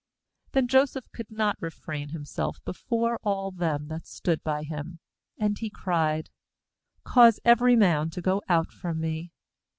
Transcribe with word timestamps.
AK 0.47 0.51
Then 0.53 0.67
Joseph 0.67 1.11
could 1.11 1.29
not 1.29 1.57
refrain 1.61 2.07
•*u 2.07 2.11
himself 2.11 2.59
before 2.65 3.19
all 3.21 3.51
them 3.51 3.87
that 3.89 4.07
stood 4.07 4.43
by 4.43 4.63
him; 4.63 4.97
and 5.37 5.59
he 5.59 5.69
cried: 5.69 6.31
'Cause 7.03 7.39
every 7.45 7.75
man 7.75 8.09
to 8.09 8.19
go 8.23 8.41
out 8.49 8.71
from 8.71 8.99
me. 8.99 9.31